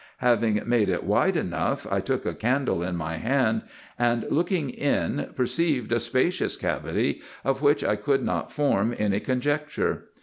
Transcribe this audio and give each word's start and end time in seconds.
Having 0.17 0.59
made 0.65 0.89
it 0.89 1.03
wide 1.03 1.37
enough, 1.37 1.85
I 1.91 1.99
took 1.99 2.25
a 2.25 2.33
candle 2.33 2.81
in 2.81 2.95
my 2.95 3.17
hand, 3.17 3.61
and, 3.99 4.25
looking 4.31 4.71
in, 4.71 5.29
perceived 5.35 5.91
a 5.91 5.99
spacious 5.99 6.55
cavity, 6.55 7.21
of 7.43 7.61
which 7.61 7.83
I 7.83 7.95
could 7.97 8.23
not 8.23 8.51
form 8.51 8.95
any 8.97 9.19
conjecture. 9.19 10.05